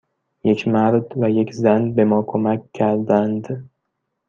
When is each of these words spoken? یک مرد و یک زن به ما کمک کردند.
یک 0.43 0.67
مرد 0.67 1.17
و 1.21 1.29
یک 1.29 1.53
زن 1.53 1.91
به 1.91 2.05
ما 2.05 2.21
کمک 2.23 2.71
کردند. 2.73 3.69